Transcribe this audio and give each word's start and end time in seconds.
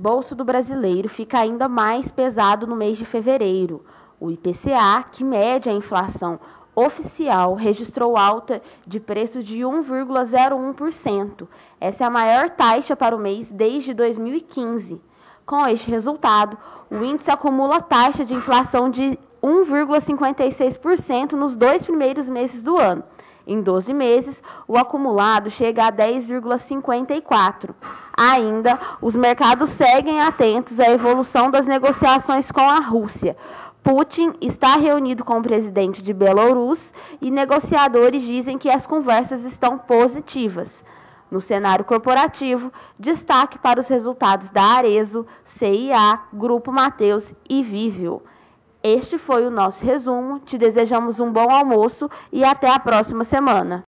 Bolso 0.00 0.36
do 0.36 0.44
brasileiro 0.44 1.08
fica 1.08 1.40
ainda 1.40 1.68
mais 1.68 2.08
pesado 2.08 2.68
no 2.68 2.76
mês 2.76 2.96
de 2.96 3.04
fevereiro. 3.04 3.84
O 4.20 4.30
IPCA, 4.30 5.02
que 5.10 5.24
mede 5.24 5.68
a 5.68 5.72
inflação 5.72 6.38
oficial, 6.72 7.54
registrou 7.54 8.16
alta 8.16 8.62
de 8.86 9.00
preço 9.00 9.42
de 9.42 9.58
1,01%. 9.58 11.48
Essa 11.80 12.04
é 12.04 12.06
a 12.06 12.10
maior 12.10 12.48
taxa 12.48 12.94
para 12.94 13.16
o 13.16 13.18
mês 13.18 13.50
desde 13.50 13.92
2015. 13.92 15.02
Com 15.44 15.66
este 15.66 15.90
resultado, 15.90 16.56
o 16.88 17.02
índice 17.02 17.32
acumula 17.32 17.80
taxa 17.80 18.24
de 18.24 18.34
inflação 18.34 18.88
de 18.88 19.18
1,56% 19.42 21.32
nos 21.32 21.56
dois 21.56 21.82
primeiros 21.82 22.28
meses 22.28 22.62
do 22.62 22.78
ano. 22.78 23.02
Em 23.50 23.62
12 23.62 23.94
meses, 23.94 24.42
o 24.68 24.76
acumulado 24.76 25.48
chega 25.48 25.86
a 25.86 25.90
10,54. 25.90 27.74
Ainda, 28.14 28.78
os 29.00 29.16
mercados 29.16 29.70
seguem 29.70 30.20
atentos 30.20 30.78
à 30.78 30.90
evolução 30.90 31.50
das 31.50 31.66
negociações 31.66 32.52
com 32.52 32.60
a 32.60 32.78
Rússia. 32.78 33.34
Putin 33.82 34.34
está 34.38 34.76
reunido 34.76 35.24
com 35.24 35.38
o 35.38 35.42
presidente 35.42 36.02
de 36.02 36.12
Belarus 36.12 36.92
e 37.22 37.30
negociadores 37.30 38.20
dizem 38.20 38.58
que 38.58 38.68
as 38.68 38.86
conversas 38.86 39.42
estão 39.44 39.78
positivas. 39.78 40.84
No 41.30 41.40
cenário 41.40 41.86
corporativo, 41.86 42.70
destaque 42.98 43.58
para 43.58 43.80
os 43.80 43.88
resultados 43.88 44.50
da 44.50 44.62
Arezo, 44.62 45.26
CIA, 45.42 46.20
Grupo 46.34 46.70
Mateus 46.70 47.32
e 47.48 47.62
Vivio. 47.62 48.22
Este 48.82 49.18
foi 49.18 49.44
o 49.46 49.50
nosso 49.50 49.84
resumo. 49.84 50.38
Te 50.40 50.56
desejamos 50.56 51.18
um 51.18 51.32
bom 51.32 51.50
almoço 51.50 52.08
e 52.32 52.44
até 52.44 52.70
a 52.70 52.78
próxima 52.78 53.24
semana. 53.24 53.84